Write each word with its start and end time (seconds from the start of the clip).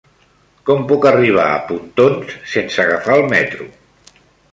Com 0.69 0.79
puc 0.91 1.03
arribar 1.09 1.43
a 1.49 1.59
Pontons 1.71 2.33
sense 2.55 2.81
agafar 2.85 3.19
el 3.21 3.29
metro? 3.35 3.69